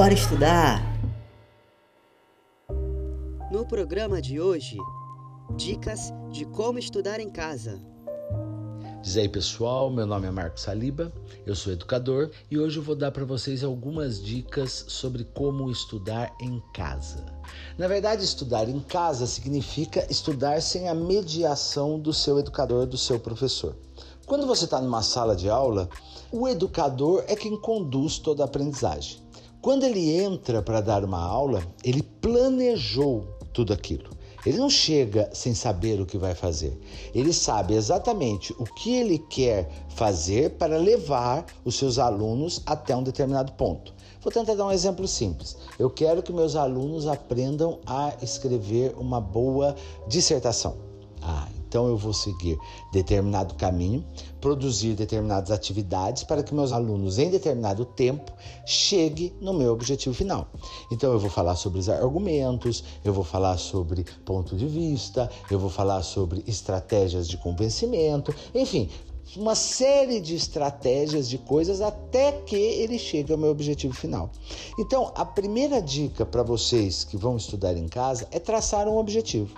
[0.00, 0.80] Bora estudar!
[3.52, 4.78] No programa de hoje,
[5.58, 7.78] dicas de como estudar em casa.
[9.02, 11.12] Diz aí pessoal, meu nome é Marcos Saliba,
[11.44, 16.34] eu sou educador e hoje eu vou dar para vocês algumas dicas sobre como estudar
[16.40, 17.22] em casa.
[17.76, 23.20] Na verdade, estudar em casa significa estudar sem a mediação do seu educador, do seu
[23.20, 23.76] professor.
[24.24, 25.90] Quando você está numa sala de aula,
[26.32, 29.28] o educador é quem conduz toda a aprendizagem.
[29.62, 34.08] Quando ele entra para dar uma aula, ele planejou tudo aquilo.
[34.46, 36.80] Ele não chega sem saber o que vai fazer.
[37.14, 43.02] Ele sabe exatamente o que ele quer fazer para levar os seus alunos até um
[43.02, 43.92] determinado ponto.
[44.22, 45.58] Vou tentar dar um exemplo simples.
[45.78, 49.76] Eu quero que meus alunos aprendam a escrever uma boa
[50.08, 50.78] dissertação.
[51.20, 52.58] Ah, então eu vou seguir
[52.90, 54.04] determinado caminho,
[54.40, 58.32] produzir determinadas atividades para que meus alunos, em determinado tempo,
[58.66, 60.48] cheguem no meu objetivo final.
[60.90, 65.60] Então eu vou falar sobre os argumentos, eu vou falar sobre ponto de vista, eu
[65.60, 68.90] vou falar sobre estratégias de convencimento, enfim,
[69.36, 74.28] uma série de estratégias de coisas até que ele chegue ao meu objetivo final.
[74.76, 79.54] Então, a primeira dica para vocês que vão estudar em casa é traçar um objetivo.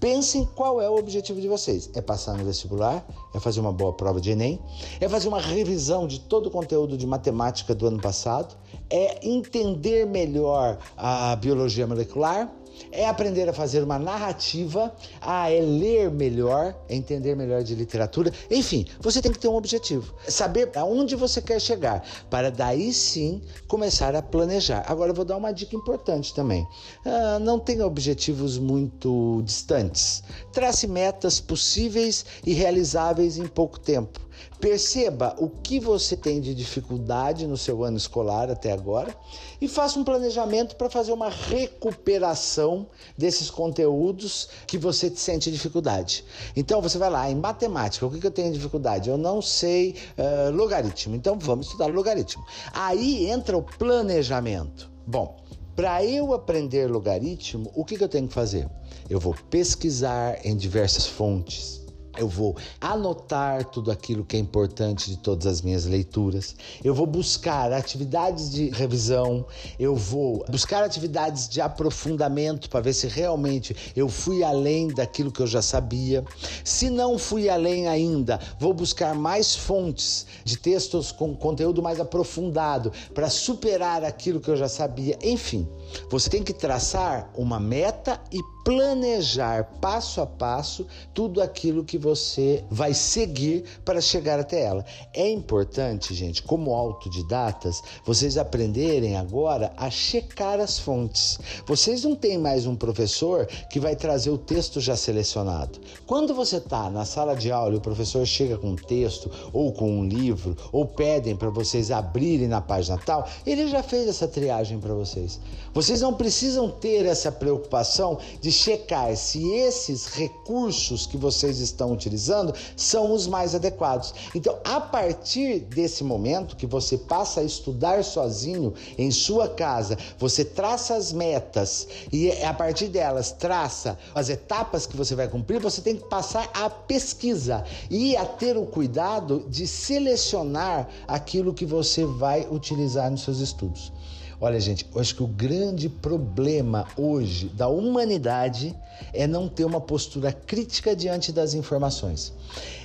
[0.00, 1.90] Pensem qual é o objetivo de vocês.
[1.94, 3.06] É passar no vestibular?
[3.34, 4.60] É fazer uma boa prova de Enem?
[5.00, 8.54] É fazer uma revisão de todo o conteúdo de matemática do ano passado?
[8.90, 12.52] É entender melhor a biologia molecular?
[12.90, 18.32] É aprender a fazer uma narrativa, a é ler melhor, entender melhor de literatura.
[18.50, 23.42] Enfim, você tem que ter um objetivo, saber aonde você quer chegar, para daí sim
[23.68, 24.84] começar a planejar.
[24.86, 26.66] Agora eu vou dar uma dica importante também.
[27.04, 30.22] Ah, não tenha objetivos muito distantes.
[30.52, 34.25] Trace metas possíveis e realizáveis em pouco tempo.
[34.60, 39.14] Perceba o que você tem de dificuldade no seu ano escolar até agora
[39.60, 46.24] e faça um planejamento para fazer uma recuperação desses conteúdos que você sente dificuldade.
[46.54, 49.10] Então você vai lá em matemática, o que, que eu tenho dificuldade?
[49.10, 52.44] Eu não sei uh, logaritmo, então vamos estudar logaritmo.
[52.72, 54.90] Aí entra o planejamento.
[55.06, 55.36] Bom,
[55.74, 58.68] para eu aprender logaritmo, o que, que eu tenho que fazer?
[59.08, 61.85] Eu vou pesquisar em diversas fontes
[62.16, 66.56] eu vou anotar tudo aquilo que é importante de todas as minhas leituras.
[66.82, 69.46] Eu vou buscar atividades de revisão.
[69.78, 75.40] Eu vou buscar atividades de aprofundamento para ver se realmente eu fui além daquilo que
[75.40, 76.24] eu já sabia.
[76.64, 82.92] Se não fui além ainda, vou buscar mais fontes de textos com conteúdo mais aprofundado
[83.14, 85.18] para superar aquilo que eu já sabia.
[85.22, 85.68] Enfim,
[86.10, 92.64] você tem que traçar uma meta e planejar passo a passo tudo aquilo que você
[92.68, 94.84] vai seguir para chegar até ela.
[95.14, 101.38] É importante, gente, como autodidatas, vocês aprenderem agora a checar as fontes.
[101.64, 105.78] Vocês não têm mais um professor que vai trazer o texto já selecionado.
[106.04, 109.72] Quando você está na sala de aula e o professor chega com um texto ou
[109.72, 114.26] com um livro ou pedem para vocês abrirem na página tal, ele já fez essa
[114.26, 115.38] triagem para vocês.
[115.72, 122.54] Vocês não precisam ter essa preocupação de checar se esses recursos que vocês estão utilizando
[122.76, 124.14] são os mais adequados.
[124.34, 130.44] Então, a partir desse momento que você passa a estudar sozinho em sua casa, você
[130.44, 135.80] traça as metas e a partir delas traça as etapas que você vai cumprir, você
[135.80, 142.04] tem que passar a pesquisa e a ter o cuidado de selecionar aquilo que você
[142.04, 143.92] vai utilizar nos seus estudos.
[144.38, 148.76] Olha, gente, eu acho que o grande problema hoje da humanidade
[149.14, 152.34] é não ter uma postura crítica diante das informações.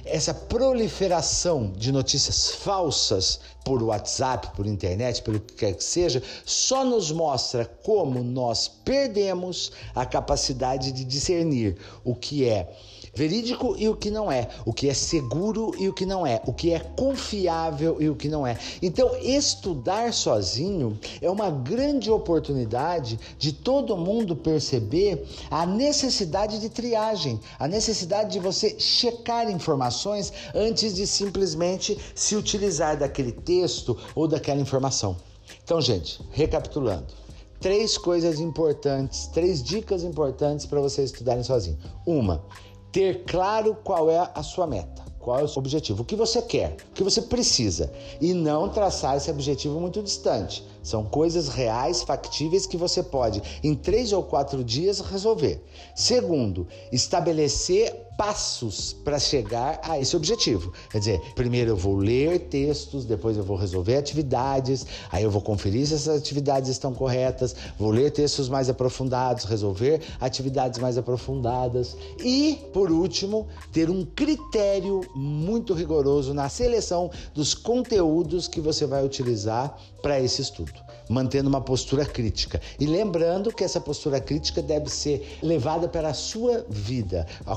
[0.05, 6.85] Essa proliferação de notícias falsas por WhatsApp, por internet, pelo que quer que seja, só
[6.85, 12.73] nos mostra como nós perdemos a capacidade de discernir o que é
[13.13, 16.41] verídico e o que não é, o que é seguro e o que não é,
[16.45, 18.57] o que é confiável e o que não é.
[18.81, 27.39] Então, estudar sozinho é uma grande oportunidade de todo mundo perceber a necessidade de triagem,
[27.59, 34.61] a necessidade de você checar informações antes de simplesmente se utilizar daquele texto ou daquela
[34.61, 35.17] informação.
[35.63, 37.21] Então, gente, recapitulando
[37.61, 41.77] três coisas importantes, três dicas importantes para vocês estudarem sozinho.
[42.05, 42.43] Uma,
[42.91, 46.41] ter claro qual é a sua meta, qual é o seu objetivo, o que você
[46.41, 50.65] quer, o que você precisa e não traçar esse objetivo muito distante.
[50.83, 55.63] São coisas reais, factíveis que você pode, em três ou quatro dias, resolver.
[55.95, 60.71] Segundo, estabelecer passos para chegar a esse objetivo.
[60.91, 65.41] Quer dizer, primeiro eu vou ler textos, depois eu vou resolver atividades, aí eu vou
[65.41, 71.97] conferir se essas atividades estão corretas, vou ler textos mais aprofundados, resolver atividades mais aprofundadas
[72.23, 79.03] e, por último, ter um critério muito rigoroso na seleção dos conteúdos que você vai
[79.03, 80.73] utilizar para esse estudo,
[81.09, 82.61] mantendo uma postura crítica.
[82.79, 87.25] E lembrando que essa postura crítica deve ser levada para a sua vida.
[87.45, 87.55] A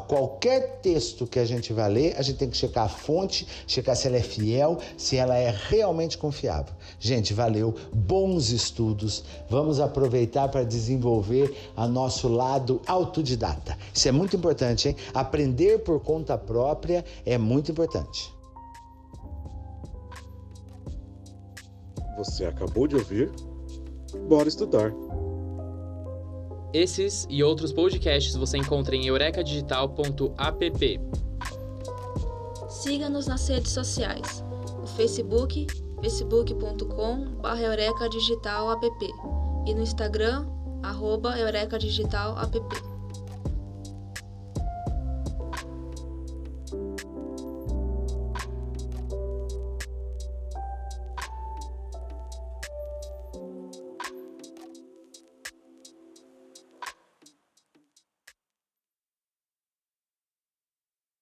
[0.54, 3.96] qualquer texto que a gente vai ler, a gente tem que checar a fonte, checar
[3.96, 6.74] se ela é fiel, se ela é realmente confiável.
[6.98, 9.24] Gente, valeu, bons estudos.
[9.48, 13.76] Vamos aproveitar para desenvolver a nosso lado autodidata.
[13.92, 14.96] Isso é muito importante, hein?
[15.12, 18.32] Aprender por conta própria é muito importante.
[22.16, 23.30] Você acabou de ouvir?
[24.28, 24.92] Bora estudar!
[26.74, 31.00] Esses e outros podcasts você encontra em eurecadigital.app.
[32.68, 34.44] Siga-nos nas redes sociais.
[34.80, 35.68] No Facebook,
[36.02, 39.06] facebook.com.br eurecadigital.app
[39.66, 40.46] e no Instagram,
[40.82, 42.93] arroba eurecadigital.app.